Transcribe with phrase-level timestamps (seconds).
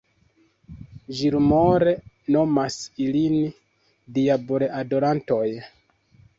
[1.17, 1.93] Gilmore
[2.37, 3.37] nomas ilin
[4.19, 5.47] "diabol-adorantoj.